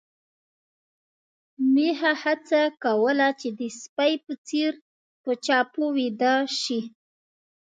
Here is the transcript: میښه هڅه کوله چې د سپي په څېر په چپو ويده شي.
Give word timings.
میښه 1.73 2.11
هڅه 2.23 2.61
کوله 2.83 3.27
چې 3.39 3.47
د 3.59 3.61
سپي 3.81 4.13
په 4.25 4.33
څېر 4.47 4.71
په 5.23 5.31
چپو 5.45 5.85
ويده 5.95 6.35
شي. 6.61 6.81